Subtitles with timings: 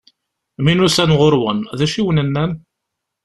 [0.63, 2.51] Mi n-usan ɣur-wen, d acu i awen-nnan?